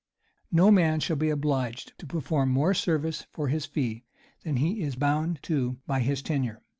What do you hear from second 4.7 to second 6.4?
is bound to by his